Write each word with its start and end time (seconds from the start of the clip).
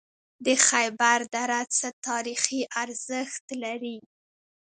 د 0.45 0.47
خیبر 0.67 1.19
دره 1.35 1.59
څه 1.77 1.87
تاریخي 2.07 2.61
ارزښت 2.81 3.45
لري؟ 3.63 3.97